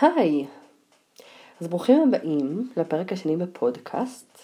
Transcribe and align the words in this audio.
היי, 0.00 0.46
אז 1.60 1.68
ברוכים 1.68 2.02
הבאים 2.02 2.70
לפרק 2.76 3.12
השני 3.12 3.36
בפודקאסט 3.36 4.38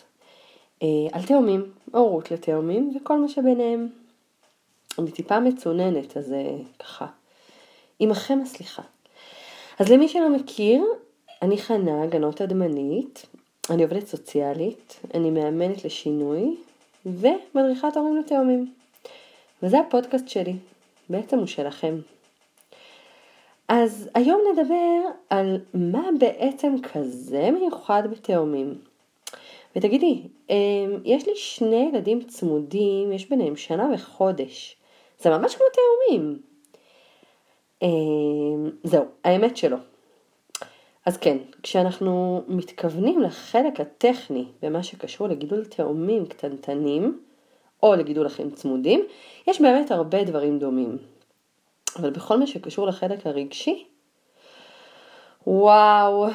אה, 0.82 0.88
על 1.12 1.22
תאומים, 1.26 1.72
הורות 1.92 2.30
לתאומים 2.30 2.96
וכל 2.96 3.18
מה 3.18 3.28
שביניהם. 3.28 3.88
אני 4.98 5.10
טיפה 5.10 5.40
מצוננת, 5.40 6.16
אז 6.16 6.32
אה, 6.32 6.56
ככה, 6.78 7.06
עמכם 7.98 8.38
הסליחה. 8.42 8.82
אז 9.78 9.88
למי 9.88 10.08
שלא 10.08 10.28
מכיר, 10.28 10.84
אני 11.42 11.58
חנה, 11.58 12.06
גנות 12.06 12.40
אדמנית, 12.40 13.26
אני 13.70 13.82
עובדת 13.82 14.06
סוציאלית, 14.06 15.00
אני 15.14 15.30
מאמנת 15.30 15.84
לשינוי 15.84 16.56
ומדריכת 17.06 17.96
הורים 17.96 18.16
לתאומים. 18.16 18.72
וזה 19.62 19.80
הפודקאסט 19.80 20.28
שלי, 20.28 20.56
בעצם 21.10 21.38
הוא 21.38 21.46
שלכם. 21.46 21.94
אז 23.72 24.10
היום 24.14 24.40
נדבר 24.52 25.00
על 25.30 25.60
מה 25.74 26.08
בעצם 26.18 26.74
כזה 26.82 27.50
מיוחד 27.50 28.02
בתאומים. 28.10 28.78
ותגידי, 29.76 30.22
אמ, 30.50 30.56
יש 31.04 31.26
לי 31.26 31.32
שני 31.36 31.90
ילדים 31.92 32.22
צמודים, 32.22 33.12
יש 33.12 33.28
ביניהם 33.28 33.56
שנה 33.56 33.90
וחודש. 33.94 34.76
זה 35.18 35.30
ממש 35.30 35.54
כמו 35.54 35.66
תאומים. 35.72 36.38
אמ, 37.82 38.70
זהו, 38.84 39.04
האמת 39.24 39.56
שלא. 39.56 39.76
אז 41.06 41.16
כן, 41.16 41.38
כשאנחנו 41.62 42.42
מתכוונים 42.48 43.20
לחלק 43.20 43.80
הטכני 43.80 44.44
במה 44.62 44.82
שקשור 44.82 45.28
לגידול 45.28 45.64
תאומים 45.64 46.26
קטנטנים, 46.26 47.20
או 47.82 47.94
לגידול 47.94 48.26
אחים 48.26 48.50
צמודים, 48.50 49.04
יש 49.46 49.60
באמת 49.60 49.90
הרבה 49.90 50.24
דברים 50.24 50.58
דומים. 50.58 50.98
אבל 51.98 52.10
בכל 52.10 52.38
מה 52.38 52.46
שקשור 52.46 52.86
לחלק 52.86 53.26
הרגשי, 53.26 53.86
וואו, 55.46 56.26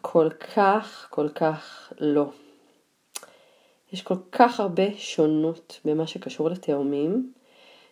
כל 0.00 0.28
כך, 0.54 1.06
כל 1.10 1.28
כך 1.28 1.92
לא. 2.00 2.26
יש 3.92 4.02
כל 4.02 4.16
כך 4.32 4.60
הרבה 4.60 4.82
שונות 4.96 5.80
במה 5.84 6.06
שקשור 6.06 6.50
לתאומים, 6.50 7.32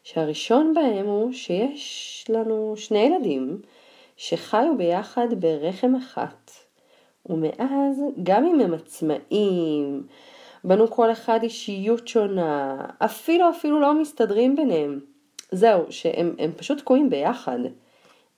שהראשון 0.05 0.75
בהם 0.75 1.07
הוא 1.07 1.33
שיש 1.33 2.27
לנו 2.29 2.75
שני 2.77 2.99
ילדים 2.99 3.61
שחיו 4.17 4.75
ביחד 4.79 5.27
ברחם 5.39 5.95
אחת, 5.95 6.51
ומאז 7.27 8.03
גם 8.23 8.47
אם 8.47 8.61
הם 8.61 8.75
עצמאים, 8.75 10.07
בנו 10.65 10.91
כל 10.91 11.13
אחד 11.13 11.43
אישיות 11.43 12.09
שונה, 12.09 12.77
אפילו 12.99 13.51
אפילו 13.51 13.81
לא 13.81 14.01
מסתדרים 14.01 14.57
ביניהם. 14.57 15.12
זהו, 15.53 15.85
שהם 15.91 16.53
פשוט 16.57 16.79
תקועים 16.79 17.11
ביחד. 17.11 17.59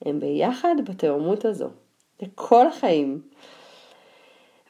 הם 0.05 0.19
ביחד 0.19 0.75
בתאומות 0.85 1.45
הזו. 1.45 1.69
לכל 2.21 2.67
החיים. 2.67 3.21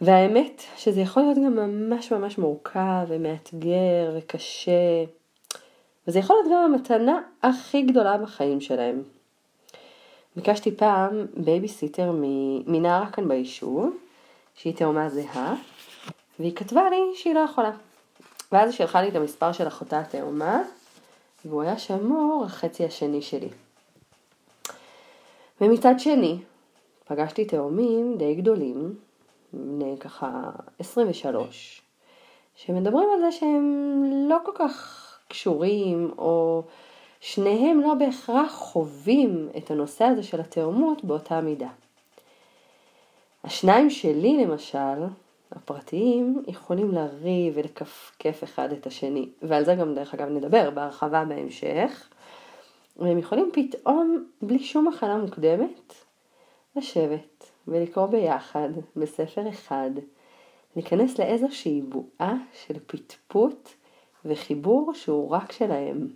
והאמת 0.02 0.64
שזה 0.78 1.02
יכול 1.02 1.24
להיות 1.24 1.38
גם 1.38 1.56
ממש 1.56 2.12
ממש 2.12 2.38
מורכב 2.38 3.06
ומאתגר 3.08 4.18
וקשה. 4.18 5.04
וזה 6.08 6.20
יכול 6.20 6.36
להיות 6.36 6.52
גם 6.52 6.74
המתנה 6.74 7.22
הכי 7.44 7.82
גדולה 7.82 8.18
בחיים 8.18 8.62
שלהם. 8.62 9.04
ביקשתי 10.36 10.72
פעם 10.72 11.26
בייביסיטר 11.38 12.12
מנערה 12.66 13.12
כאן 13.12 13.28
ביישוב, 13.28 13.98
שהיא 14.56 14.76
תאומה 14.76 15.10
זהה, 15.10 15.56
והיא 16.40 16.56
כתבה 16.56 16.90
לי 16.90 17.02
שהיא 17.16 17.34
לא 17.34 17.40
יכולה. 17.40 17.72
ואז 18.52 18.70
היא 18.70 18.78
שלחה 18.78 19.02
לי 19.02 19.10
את 19.10 19.16
המספר 19.16 19.52
של 19.52 19.68
אחותה 19.68 20.00
התאומה, 20.00 20.62
והוא 21.46 21.62
היה 21.62 21.78
שמור 21.78 22.44
החצי 22.46 22.86
השני 22.86 23.22
שלי. 23.22 23.50
ומצד 25.62 26.00
שני, 26.00 26.38
פגשתי 27.08 27.46
תאומים 27.46 28.18
די 28.18 28.36
גדולים, 28.36 28.96
בני 29.54 29.96
ככה 30.00 30.52
23, 30.80 31.82
שמדברים 32.56 33.10
על 33.14 33.20
זה 33.20 33.32
שהם 33.32 34.04
לא 34.30 34.38
כל 34.46 34.52
כך 34.56 35.02
קשורים, 35.28 36.12
או 36.18 36.64
שניהם 37.20 37.82
לא 37.82 37.94
בהכרח 37.94 38.54
חווים 38.54 39.50
את 39.58 39.72
הנושא 39.72 40.06
הזה 40.06 40.24
של 40.24 40.40
התאומות 40.40 41.04
באותה 41.04 41.42
מידה. 41.42 41.70
השניים 43.44 43.90
שלי 43.90 44.46
למשל, 44.46 45.04
הפרטיים 45.56 46.44
יכולים 46.48 46.92
לריב 46.92 47.54
ולכפכף 47.56 48.44
אחד 48.44 48.72
את 48.72 48.88
השני, 48.88 49.30
ועל 49.42 49.66
זה 49.66 49.76
גם 49.76 49.96
דרך 49.96 50.14
אגב 50.14 50.30
נדבר 50.30 50.70
בהרחבה 50.70 51.26
בהמשך, 51.26 52.10
והם 52.98 53.18
יכולים 53.18 53.50
פתאום, 53.54 54.26
בלי 54.42 54.60
שום 54.60 54.88
הכנה 54.88 55.18
מוקדמת, 55.18 55.94
לשבת 56.76 57.52
ולקרוא 57.68 58.06
ביחד 58.06 58.70
בספר 58.96 59.50
אחד, 59.50 59.90
להיכנס 60.76 61.20
לאיזושהי 61.20 61.82
בועה 61.82 62.36
של 62.54 62.80
פטפוט 62.88 63.70
וחיבור 64.26 64.94
שהוא 64.94 65.32
רק 65.32 65.52
שלהם. 65.52 66.08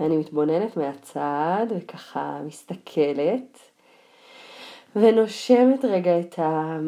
ואני 0.00 0.16
מתבוננת 0.16 0.76
מהצד 0.76 1.66
וככה 1.70 2.40
מסתכלת 2.46 3.58
ונושמת 4.96 5.84
רגע 5.84 6.20
את 6.20 6.38
ה... 6.38 6.78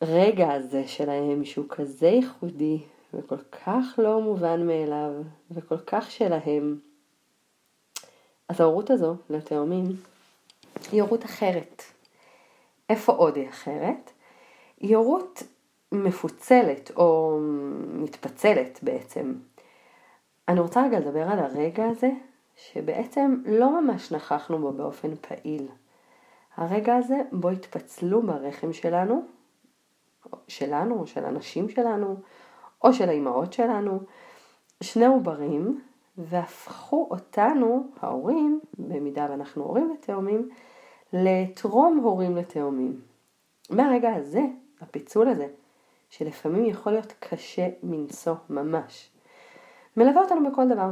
הרגע 0.00 0.52
הזה 0.52 0.88
שלהם 0.88 1.44
שהוא 1.44 1.66
כזה 1.68 2.06
ייחודי 2.06 2.78
וכל 3.14 3.38
כך 3.38 3.84
לא 3.98 4.20
מובן 4.20 4.66
מאליו 4.66 5.10
וכל 5.50 5.78
כך 5.78 6.10
שלהם. 6.10 6.78
אז 8.48 8.60
ההורות 8.60 8.90
הזו 8.90 9.16
לתאומים 9.30 9.84
היא 10.92 11.02
הורות 11.02 11.24
אחרת. 11.24 11.82
איפה 12.88 13.12
עוד 13.12 13.36
היא 13.36 13.48
אחרת? 13.48 14.10
היא 14.80 14.96
הורות 14.96 15.42
מפוצלת 15.92 16.90
או 16.96 17.38
מתפצלת 17.88 18.78
בעצם. 18.82 19.34
אני 20.48 20.60
רוצה 20.60 20.86
רגע 20.86 21.00
לדבר 21.00 21.22
על 21.22 21.38
הרגע 21.38 21.84
הזה 21.86 22.10
שבעצם 22.56 23.42
לא 23.46 23.80
ממש 23.80 24.12
נכחנו 24.12 24.58
בו 24.58 24.72
באופן 24.72 25.14
פעיל. 25.16 25.68
הרגע 26.56 26.96
הזה 26.96 27.16
בו 27.32 27.48
התפצלו 27.48 28.22
ברחם 28.22 28.72
שלנו 28.72 29.22
שלנו, 30.48 31.06
של 31.06 31.24
הנשים 31.24 31.68
שלנו, 31.68 32.16
או 32.84 32.92
של 32.92 33.08
האימהות 33.08 33.52
שלנו, 33.52 34.00
שני 34.82 35.06
עוברים, 35.06 35.80
והפכו 36.18 37.08
אותנו, 37.10 37.86
ההורים, 38.00 38.60
במידה 38.78 39.26
ואנחנו 39.30 39.64
הורים 39.64 39.90
לתאומים, 39.90 40.48
לתרום 41.12 41.96
הורים 41.96 42.36
לתאומים. 42.36 43.00
מהרגע 43.70 44.14
הזה, 44.14 44.42
הפיצול 44.80 45.28
הזה, 45.28 45.48
שלפעמים 46.10 46.66
יכול 46.66 46.92
להיות 46.92 47.14
קשה 47.20 47.68
מנשוא 47.82 48.34
ממש, 48.50 49.10
מלווה 49.96 50.22
אותנו 50.22 50.50
בכל 50.50 50.68
דבר. 50.68 50.90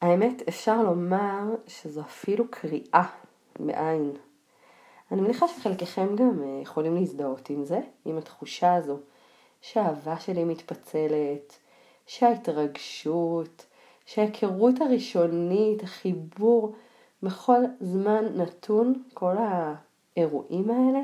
האמת, 0.00 0.48
אפשר 0.48 0.82
לומר 0.82 1.42
שזו 1.66 2.00
אפילו 2.00 2.44
קריאה 2.50 3.04
בעין. 3.58 4.12
אני 5.12 5.20
מניחה 5.20 5.48
שחלקכם 5.48 6.16
גם 6.16 6.42
אה, 6.42 6.60
יכולים 6.62 6.94
להזדהות 6.94 7.50
עם 7.50 7.64
זה, 7.64 7.80
עם 8.04 8.18
התחושה 8.18 8.74
הזו 8.74 8.96
שהאהבה 9.60 10.20
שלי 10.20 10.44
מתפצלת, 10.44 11.58
שההתרגשות, 12.06 13.66
שההיכרות 14.06 14.80
הראשונית, 14.80 15.82
החיבור 15.82 16.74
בכל 17.22 17.60
זמן 17.80 18.24
נתון, 18.34 19.02
כל 19.14 19.34
האירועים 19.38 20.70
האלה, 20.70 21.00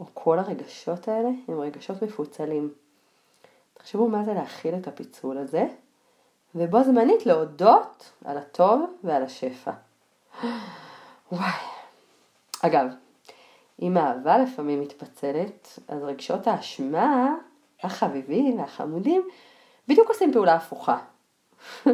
או 0.00 0.06
כל 0.14 0.38
הרגשות 0.38 1.08
האלה, 1.08 1.28
הם 1.48 1.60
רגשות 1.60 2.02
מפוצלים. 2.02 2.72
תחשבו 3.74 4.08
מה 4.08 4.24
זה 4.24 4.34
להכיל 4.34 4.74
את 4.74 4.88
הפיצול 4.88 5.38
הזה, 5.38 5.66
ובו 6.54 6.84
זמנית 6.84 7.26
להודות 7.26 8.12
על 8.24 8.38
הטוב 8.38 8.84
ועל 9.04 9.22
השפע. 9.22 9.72
וואי. 11.32 11.52
אגב, 12.62 12.86
אם 13.82 13.96
האהבה 13.96 14.38
לפעמים 14.38 14.80
מתפצלת, 14.80 15.78
אז 15.88 16.02
רגשות 16.02 16.46
האשמה, 16.46 17.34
החביבים 17.82 18.58
והחמודים, 18.58 19.22
בדיוק 19.88 20.08
עושים 20.08 20.32
פעולה 20.32 20.54
הפוכה. 20.54 20.98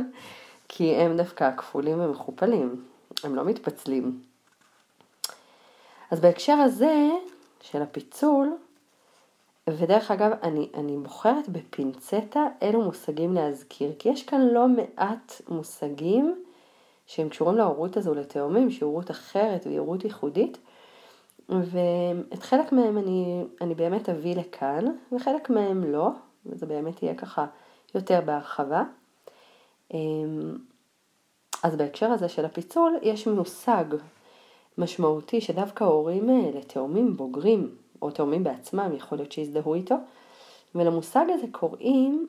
כי 0.68 0.94
הם 0.94 1.16
דווקא 1.16 1.56
כפולים 1.56 2.00
ומכופלים, 2.00 2.84
הם 3.24 3.34
לא 3.34 3.44
מתפצלים. 3.44 4.22
אז 6.10 6.20
בהקשר 6.20 6.52
הזה 6.52 7.08
של 7.60 7.82
הפיצול, 7.82 8.56
ודרך 9.68 10.10
אגב, 10.10 10.30
אני, 10.42 10.68
אני 10.74 10.96
בוחרת 10.96 11.48
בפינצטה 11.48 12.46
אילו 12.62 12.82
מושגים 12.82 13.34
להזכיר, 13.34 13.92
כי 13.98 14.08
יש 14.08 14.22
כאן 14.22 14.40
לא 14.40 14.68
מעט 14.68 15.32
מושגים 15.48 16.44
שהם 17.06 17.28
קשורים 17.28 17.56
להורות 17.56 17.96
הזו 17.96 18.14
לתאומים, 18.14 18.70
שהיא 18.70 18.86
הורות 18.86 19.10
אחרת 19.10 19.66
והיא 19.66 19.78
הורות 19.78 20.04
ייחודית, 20.04 20.58
ואת 21.48 22.42
חלק 22.42 22.72
מהם 22.72 22.98
אני, 22.98 23.44
אני 23.60 23.74
באמת 23.74 24.08
אביא 24.08 24.36
לכאן, 24.36 24.84
וחלק 25.12 25.50
מהם 25.50 25.92
לא, 25.92 26.08
וזה 26.46 26.66
באמת 26.66 27.02
יהיה 27.02 27.14
ככה 27.14 27.46
יותר 27.94 28.20
בהרחבה. 28.24 28.82
אמ, 29.94 30.56
אז 31.62 31.76
בהקשר 31.76 32.06
הזה 32.06 32.28
של 32.28 32.44
הפיצול, 32.44 32.98
יש 33.02 33.26
מושג 33.26 33.84
משמעותי 34.78 35.40
שדווקא 35.40 35.84
הורים 35.84 36.30
אה, 36.30 36.50
לתאומים 36.54 37.16
בוגרים, 37.16 37.74
או 38.02 38.10
תאומים 38.10 38.44
בעצמם, 38.44 38.92
יכול 38.96 39.18
להיות 39.18 39.32
שיזדהו 39.32 39.74
איתו, 39.74 39.94
ולמושג 40.74 41.24
הזה 41.28 41.46
קוראים 41.52 42.28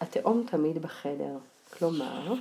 התאום 0.00 0.44
תמיד 0.46 0.78
בחדר. 0.78 1.36
כלומר, 1.78 2.34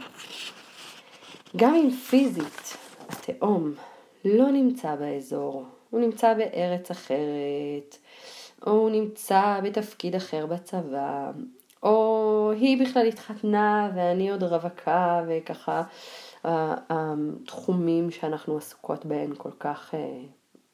גם 1.57 1.75
אם 1.75 1.89
פיזית 1.91 2.77
התאום 3.09 3.73
לא 4.25 4.51
נמצא 4.51 4.95
באזור, 4.95 5.65
הוא 5.93 6.01
נמצא 6.01 6.33
בארץ 6.33 6.91
אחרת, 6.91 7.97
או 8.67 8.71
הוא 8.71 8.89
נמצא 8.89 9.59
בתפקיד 9.63 10.15
אחר 10.15 10.45
בצבא, 10.45 11.31
או 11.83 12.51
היא 12.55 12.85
בכלל 12.85 13.07
התחתנה 13.07 13.91
ואני 13.95 14.31
עוד 14.31 14.43
רווקה 14.43 15.23
וככה 15.27 15.83
התחומים 16.43 18.11
שאנחנו 18.11 18.57
עסוקות 18.57 19.05
בהם 19.05 19.35
כל 19.35 19.51
כך 19.59 19.93
אה, 19.93 20.21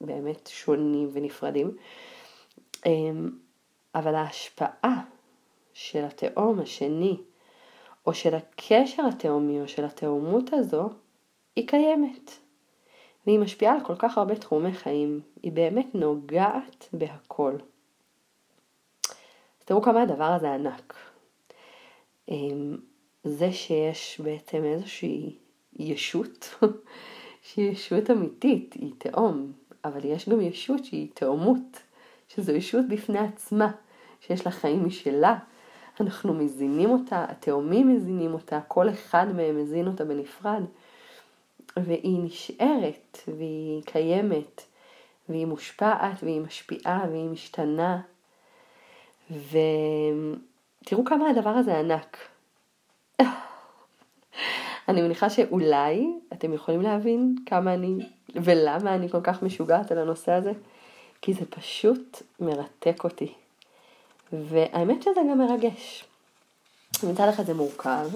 באמת 0.02 0.48
שונים 0.48 1.10
ונפרדים. 1.14 1.78
אמ, 2.86 3.30
אבל 3.96 4.16
ההשפעה 4.16 5.02
של 5.74 6.06
התאום 6.06 6.60
השני, 6.60 7.18
או 8.06 8.14
של 8.14 8.36
הקשר 8.36 9.04
התאומי 9.06 9.62
או 9.62 9.68
של 9.68 9.86
התאומות 9.86 10.54
הזו, 10.54 10.90
היא 11.56 11.68
קיימת. 11.68 12.49
והיא 13.26 13.40
משפיעה 13.40 13.74
על 13.74 13.84
כל 13.84 13.96
כך 13.96 14.18
הרבה 14.18 14.36
תחומי 14.36 14.74
חיים, 14.74 15.22
היא 15.44 15.52
באמת 15.52 15.96
נוגעת 15.96 16.88
בהכל. 16.94 17.54
אז 19.60 19.66
תראו 19.66 19.82
כמה 19.82 20.02
הדבר 20.02 20.24
הזה 20.24 20.54
ענק. 20.54 20.96
אמ, 22.30 22.78
זה 23.24 23.52
שיש 23.52 24.22
בעצם 24.24 24.64
איזושהי 24.64 25.38
ישות, 25.80 26.56
שהיא 27.44 27.72
ישות 27.72 28.12
אמיתית, 28.12 28.74
היא 28.74 28.94
תאום, 28.98 29.52
אבל 29.86 30.06
יש 30.06 30.30
גם 30.30 30.42
ישות 30.42 30.86
שהיא 30.86 31.08
תאומות, 31.14 31.80
שזו 32.28 32.52
ישות 32.52 32.86
בפני 32.90 33.20
עצמה, 33.20 33.72
שיש 34.22 34.46
לה 34.46 34.52
חיים 34.52 34.86
משלה. 34.86 35.38
אנחנו 36.02 36.34
מזינים 36.34 36.90
אותה, 36.90 37.26
התאומים 37.30 37.96
מזינים 37.96 38.34
אותה, 38.34 38.60
כל 38.68 38.90
אחד 38.90 39.26
מהם 39.36 39.62
מזין 39.62 39.88
אותה 39.88 40.06
בנפרד. 40.06 40.64
והיא 41.78 42.20
נשארת, 42.24 43.18
והיא 43.38 43.84
קיימת, 43.86 44.62
והיא 45.30 45.46
מושפעת, 45.46 46.24
והיא 46.24 46.42
משפיעה, 46.42 47.06
והיא 47.12 47.30
משתנה. 47.30 48.02
ותראו 49.32 51.06
כמה 51.06 51.30
הדבר 51.30 51.50
הזה 51.50 51.80
ענק. 51.80 52.18
אני 54.90 55.02
מניחה 55.02 55.30
שאולי 55.30 56.08
אתם 56.34 56.54
יכולים 56.54 56.82
להבין 56.82 57.36
כמה 57.46 57.74
אני 57.74 57.96
ולמה 58.36 58.96
אני 58.96 59.10
כל 59.10 59.22
כך 59.24 59.44
משוגעת 59.44 59.92
על 59.92 59.98
הנושא 59.98 60.32
הזה, 60.32 60.52
כי 61.22 61.34
זה 61.34 61.46
פשוט 61.46 62.22
מרתק 62.40 63.04
אותי. 63.04 63.34
והאמת 64.34 65.04
שזה 65.04 65.22
גם 65.32 65.38
מרגש. 65.38 66.06
מצד 67.04 67.28
אחד 67.28 67.46
זה 67.46 67.54
מורכב, 67.54 68.10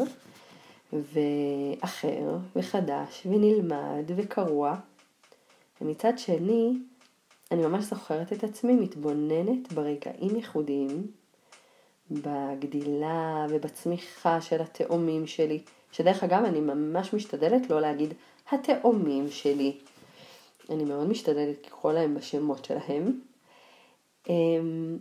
ואחר, 0.94 2.38
וחדש, 2.56 3.28
ונלמד, 3.30 4.12
וקרוע. 4.16 4.76
ומצד 5.82 6.14
שני, 6.18 6.74
אני 7.52 7.62
ממש 7.62 7.84
זוכרת 7.84 8.34
את 8.34 8.44
עצמי 8.44 8.74
מתבוננת 8.74 9.74
ברגעים 9.74 10.36
ייחודיים, 10.36 11.08
בגדילה 12.12 13.46
ובצמיחה 13.50 14.42
של 14.42 14.62
התאומים 14.62 15.28
שלי, 15.28 15.62
שדרך 15.92 16.24
אגב 16.24 16.44
אני 16.44 16.60
ממש 16.60 17.14
משתדלת 17.14 17.70
לא 17.70 17.82
להגיד 17.82 18.14
התאומים 18.52 19.30
שלי. 19.30 19.78
אני 20.70 20.84
מאוד 20.84 21.08
משתדלת 21.08 21.66
לקרוא 21.66 21.94
להם 21.94 22.16
בשמות 22.16 22.66
שלהם. 22.66 23.20
אמ, 24.30 24.98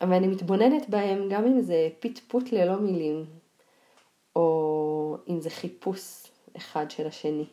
אבל 0.00 0.12
אני 0.12 0.26
מתבוננת 0.26 0.88
בהם 0.88 1.28
גם 1.28 1.46
אם 1.46 1.60
זה 1.60 1.88
פטפוט 2.00 2.52
ללא 2.52 2.76
מילים, 2.76 3.24
או 4.36 4.97
אם 5.28 5.40
זה 5.40 5.50
חיפוש 5.50 6.26
אחד 6.56 6.90
של 6.90 7.06
השני, 7.06 7.46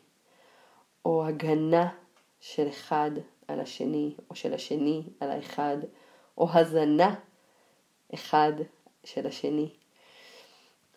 או 1.04 1.26
הגנה 1.26 1.88
של 2.40 2.68
אחד 2.68 3.10
על 3.48 3.60
השני, 3.60 4.14
או 4.30 4.36
של 4.36 4.54
השני 4.54 5.02
על 5.20 5.30
האחד, 5.30 5.76
או 6.38 6.48
הזנה 6.52 7.14
אחד 8.14 8.52
של 9.04 9.26
השני. 9.26 9.70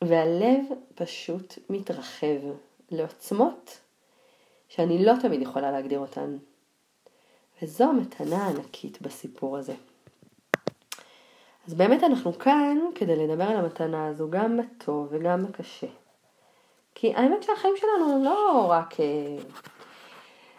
והלב 0.02 0.66
פשוט 0.96 1.54
מתרחב 1.70 2.40
לעוצמות 2.92 3.80
שאני 4.68 5.06
לא 5.06 5.14
תמיד 5.22 5.42
יכולה 5.42 5.72
להגדיר 5.72 6.00
אותן. 6.00 6.38
וזו 7.62 7.84
המתנה 7.84 8.46
הענקית 8.46 9.02
בסיפור 9.02 9.58
הזה. 9.58 9.74
אז 11.68 11.74
באמת 11.74 12.04
אנחנו 12.04 12.34
כאן 12.34 12.78
כדי 12.96 13.16
לדבר 13.16 13.44
על 13.44 13.56
המתנה 13.56 14.08
הזו 14.08 14.30
גם 14.30 14.58
בטוב 14.58 15.08
וגם 15.12 15.46
בקשה. 15.46 15.88
כי 17.02 17.14
האמת 17.16 17.44
שהחיים 17.44 17.74
שלנו 17.78 18.14
הם 18.16 18.24
לא 18.24 18.68
רק, 18.70 19.00
אה, 19.00 19.38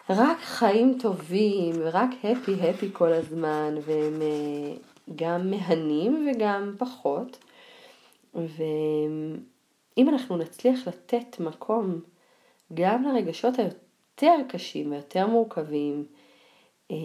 רק 0.09 0.37
חיים 0.39 0.97
טובים 1.01 1.75
ורק 1.77 2.09
הפי 2.23 2.69
הפי 2.69 2.89
כל 2.93 3.13
הזמן 3.13 3.75
והם 3.85 4.21
אה, 4.21 4.73
גם 5.15 5.51
מהנים 5.51 6.31
וגם 6.31 6.75
פחות. 6.77 7.37
ואם 8.35 10.09
אנחנו 10.09 10.37
נצליח 10.37 10.87
לתת 10.87 11.39
מקום 11.39 11.99
גם 12.73 13.03
לרגשות 13.03 13.53
היותר 13.59 14.35
קשים 14.49 14.91
ויותר 14.91 15.27
מורכבים, 15.27 16.05
אה, 16.91 16.95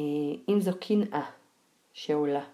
אם 0.49 0.61
זו 0.61 0.73
קנאה 0.81 1.25
שעולה, 1.93 2.45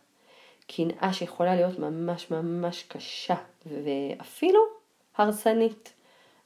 קנאה 0.67 1.13
שיכולה 1.13 1.55
להיות 1.55 1.79
ממש 1.79 2.31
ממש 2.31 2.83
קשה 2.83 3.37
ואפילו 3.67 4.61
הרסנית. 5.17 5.93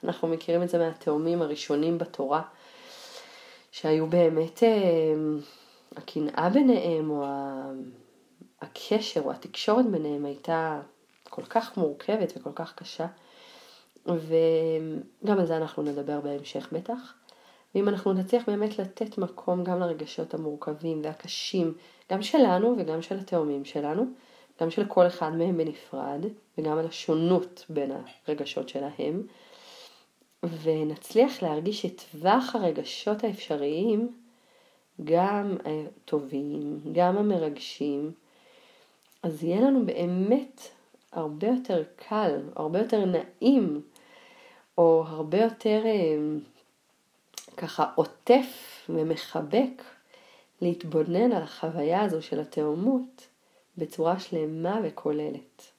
אנחנו 0.06 0.28
מכירים 0.28 0.62
את 0.62 0.68
זה 0.68 0.78
מהתאומים 0.78 1.42
הראשונים 1.42 1.98
בתורה, 1.98 2.42
שהיו 3.70 4.06
באמת 4.06 4.62
אה, 4.62 5.14
הקנאה 5.96 6.48
ביניהם 6.48 7.10
או 7.10 7.24
הקשר 8.62 9.20
או 9.20 9.30
התקשורת 9.30 9.86
ביניהם 9.86 10.24
הייתה 10.24 10.80
כל 11.30 11.42
כך 11.42 11.76
מורכבת 11.76 12.32
וכל 12.36 12.52
כך 12.54 12.74
קשה. 12.74 13.06
וגם 14.06 15.38
על 15.38 15.46
זה 15.46 15.56
אנחנו 15.56 15.82
נדבר 15.82 16.20
בהמשך 16.20 16.68
בטח. 16.72 17.14
ואם 17.74 17.88
אנחנו 17.88 18.12
נצליח 18.12 18.42
באמת 18.46 18.78
לתת 18.78 19.18
מקום 19.18 19.64
גם 19.64 19.80
לרגשות 19.80 20.34
המורכבים 20.34 21.00
והקשים, 21.04 21.74
גם 22.12 22.22
שלנו 22.22 22.74
וגם 22.78 23.02
של 23.02 23.18
התאומים 23.18 23.64
שלנו, 23.64 24.04
גם 24.60 24.70
של 24.70 24.84
כל 24.84 25.06
אחד 25.06 25.34
מהם 25.34 25.56
בנפרד, 25.56 26.24
וגם 26.58 26.78
על 26.78 26.86
השונות 26.86 27.64
בין 27.68 27.92
הרגשות 28.26 28.68
שלהם, 28.68 29.22
ונצליח 30.62 31.42
להרגיש 31.42 31.86
את 31.86 32.02
טווח 32.12 32.54
הרגשות 32.54 33.24
האפשריים, 33.24 34.12
גם 35.04 35.56
הטובים, 35.64 36.80
גם 36.92 37.16
המרגשים, 37.16 38.12
אז 39.22 39.44
יהיה 39.44 39.60
לנו 39.60 39.86
באמת 39.86 40.60
הרבה 41.12 41.46
יותר 41.46 41.82
קל, 42.08 42.40
הרבה 42.56 42.78
יותר 42.78 43.04
נעים, 43.04 43.80
או 44.78 45.04
הרבה 45.06 45.38
יותר 45.38 45.82
אה, 45.86 46.16
ככה 47.56 47.86
עוטף 47.94 48.80
ומחבק 48.88 49.82
להתבונן 50.60 51.32
על 51.32 51.42
החוויה 51.42 52.02
הזו 52.02 52.22
של 52.22 52.40
התאומות 52.40 53.28
בצורה 53.78 54.18
שלמה 54.18 54.80
וכוללת. 54.84 55.75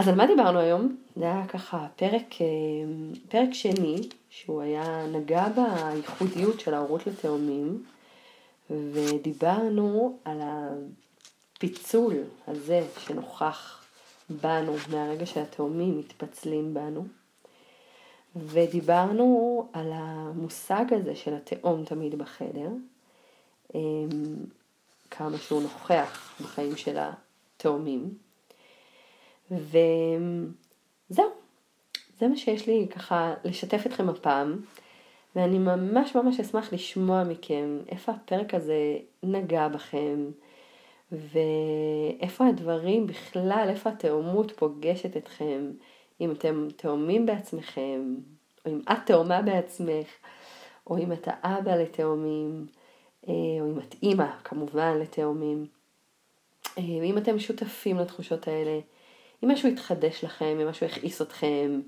אז 0.00 0.08
על 0.08 0.14
מה 0.14 0.26
דיברנו 0.26 0.58
היום? 0.58 0.96
זה 1.16 1.24
היה 1.24 1.46
ככה 1.48 1.86
פרק, 1.96 2.34
אה, 2.40 2.46
פרק 3.28 3.48
שני, 3.52 4.08
שהוא 4.30 4.62
היה 4.62 5.06
נגע 5.06 5.46
בייחודיות 5.48 6.60
של 6.60 6.74
ההורות 6.74 7.06
לתאומים, 7.06 7.84
ודיברנו 8.70 10.18
על 10.24 10.40
הפיצול 10.42 12.14
הזה 12.46 12.86
שנוכח 12.98 13.84
בנו 14.30 14.76
מהרגע 14.90 15.26
שהתאומים 15.26 15.98
מתפצלים 15.98 16.74
בנו. 16.74 17.04
ודיברנו 18.36 19.68
על 19.72 19.90
המושג 19.94 20.84
הזה 20.90 21.16
של 21.16 21.34
התאום 21.34 21.84
תמיד 21.84 22.14
בחדר, 22.14 22.68
אמ, 23.74 24.10
כמה 25.10 25.38
שהוא 25.38 25.62
נוכח 25.62 26.34
בחיים 26.40 26.76
של 26.76 26.98
התאומים. 26.98 28.29
וזהו, 29.50 31.30
זה 32.18 32.28
מה 32.28 32.36
שיש 32.36 32.66
לי 32.66 32.86
ככה 32.90 33.34
לשתף 33.44 33.82
אתכם 33.86 34.08
הפעם, 34.08 34.56
ואני 35.36 35.58
ממש 35.58 36.14
ממש 36.14 36.40
אשמח 36.40 36.72
לשמוע 36.72 37.24
מכם 37.24 37.78
איפה 37.88 38.12
הפרק 38.12 38.54
הזה 38.54 38.96
נגע 39.22 39.68
בכם, 39.68 40.30
ואיפה 41.12 42.46
הדברים 42.46 43.06
בכלל, 43.06 43.66
איפה 43.68 43.90
התאומות 43.90 44.50
פוגשת 44.50 45.16
אתכם, 45.16 45.70
אם 46.20 46.30
אתם 46.30 46.68
תאומים 46.76 47.26
בעצמכם, 47.26 48.14
או 48.66 48.70
אם 48.70 48.80
את 48.92 48.98
תאומה 49.06 49.42
בעצמך, 49.42 50.06
או 50.86 50.98
אם 50.98 51.12
אתה 51.12 51.32
אבא 51.42 51.76
לתאומים, 51.76 52.66
או 53.28 53.70
אם 53.70 53.78
את 53.78 53.94
אימא 54.02 54.36
כמובן 54.44 54.98
לתאומים. 54.98 55.66
ואם 56.76 57.18
אתם 57.18 57.38
שותפים 57.38 57.98
לתחושות 57.98 58.48
האלה, 58.48 58.80
אם 59.44 59.50
משהו 59.50 59.68
התחדש 59.68 60.24
לכם, 60.24 60.58
אם 60.60 60.68
משהו 60.68 60.86
הכעיס 60.86 61.22
אתכם, 61.22 61.80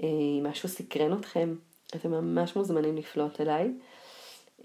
אם 0.00 0.46
משהו 0.50 0.68
סקרן 0.68 1.12
אתכם, 1.12 1.54
אתם 1.96 2.10
ממש 2.10 2.56
מוזמנים 2.56 2.96
לפלוט 2.96 3.40
אליי 3.40 3.72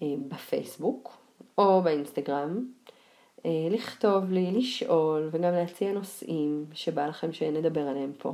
בפייסבוק 0.02 1.18
או 1.58 1.82
באינסטגרם, 1.82 2.66
לכתוב 3.46 4.32
לי, 4.32 4.52
לשאול 4.52 5.30
וגם 5.32 5.54
להציע 5.54 5.92
נושאים 5.92 6.66
שבא 6.74 7.08
לכם 7.08 7.34
שנדבר 7.34 7.88
עליהם 7.88 8.14
פה. 8.18 8.34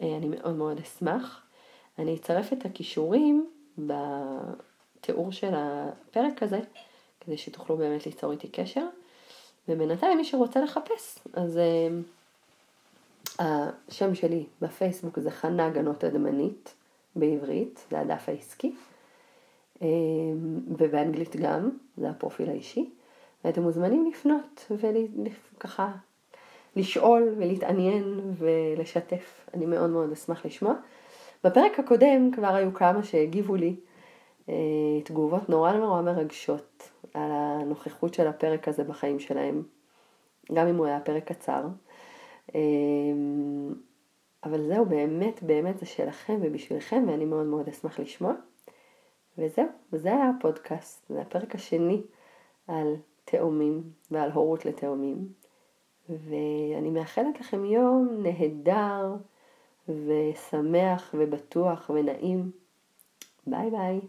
אני 0.00 0.28
מאוד 0.28 0.56
מאוד 0.56 0.78
אשמח. 0.78 1.42
אני 1.98 2.14
אצרף 2.14 2.52
את 2.52 2.64
הכישורים 2.64 3.50
בתיאור 3.78 5.32
של 5.32 5.50
הפרק 5.54 6.42
הזה, 6.42 6.60
כדי 7.20 7.38
שתוכלו 7.38 7.76
באמת 7.76 8.06
ליצור 8.06 8.32
איתי 8.32 8.48
קשר. 8.48 8.86
ובינתיים 9.68 10.18
מי 10.18 10.24
שרוצה 10.24 10.60
לחפש, 10.60 11.18
אז 11.32 11.58
השם 13.40 14.14
שלי 14.14 14.46
בפייסבוק 14.62 15.18
זה 15.18 15.30
חנה 15.30 15.70
גנות 15.70 16.04
אדמנית 16.04 16.74
בעברית, 17.16 17.86
זה 17.90 18.00
הדף 18.00 18.28
העסקי, 18.28 18.74
um, 19.78 19.82
ובאנגלית 20.78 21.36
גם, 21.36 21.70
זה 21.96 22.10
הפרופיל 22.10 22.50
האישי, 22.50 22.90
ואתם 23.44 23.62
מוזמנים 23.62 24.10
לפנות 24.12 24.70
וככה 25.56 25.92
לשאול 26.76 27.34
ולהתעניין 27.36 28.20
ולשתף, 28.38 29.46
אני 29.54 29.66
מאוד 29.66 29.90
מאוד 29.90 30.12
אשמח 30.12 30.46
לשמוע. 30.46 30.74
בפרק 31.44 31.78
הקודם 31.78 32.30
כבר 32.32 32.54
היו 32.54 32.74
כמה 32.74 33.02
שהגיבו 33.02 33.56
לי 33.56 33.76
uh, 34.46 34.50
תגובות 35.04 35.48
נורא 35.48 35.72
נורא 35.72 36.02
מרגשות 36.02 36.90
על 37.14 37.30
הנוכחות 37.32 38.14
של 38.14 38.26
הפרק 38.26 38.68
הזה 38.68 38.84
בחיים 38.84 39.20
שלהם, 39.20 39.62
גם 40.52 40.66
אם 40.66 40.76
הוא 40.76 40.86
היה 40.86 41.00
פרק 41.00 41.32
קצר. 41.32 41.62
אמ, 42.54 43.74
אבל 44.44 44.66
זהו, 44.66 44.84
באמת, 44.86 45.42
באמת 45.42 45.78
זה 45.78 45.86
שלכם 45.86 46.38
ובשבילכם, 46.42 47.04
ואני 47.08 47.24
מאוד 47.24 47.46
מאוד 47.46 47.68
אשמח 47.68 48.00
לשמוע. 48.00 48.32
וזהו, 49.38 49.66
וזה 49.92 50.08
היה 50.08 50.30
הפודקאסט, 50.38 51.08
זה 51.08 51.20
הפרק 51.20 51.54
השני 51.54 52.02
על 52.68 52.96
תאומים 53.24 53.82
ועל 54.10 54.30
הורות 54.30 54.64
לתאומים. 54.64 55.28
ואני 56.08 56.90
מאחלת 56.90 57.40
לכם 57.40 57.64
יום 57.64 58.08
נהדר 58.22 59.14
ושמח 59.88 61.14
ובטוח 61.18 61.90
ונעים. 61.94 62.50
ביי 63.46 63.70
ביי. 63.70 64.00